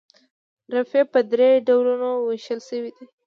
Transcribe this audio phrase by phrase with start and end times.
[0.73, 3.05] رافعې په درې ډولونو ویشل شوي دي.